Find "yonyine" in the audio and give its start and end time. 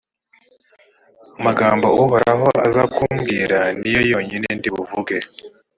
4.11-4.47